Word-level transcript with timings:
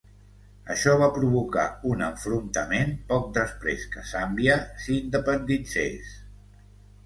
Això 0.75 0.93
va 1.01 1.09
provocar 1.17 1.65
un 1.91 2.01
enfrontament 2.07 2.97
poc 3.13 3.29
després 3.37 3.87
que 3.95 4.09
Zàmbia 4.15 4.59
s'independitzés. 4.87 6.21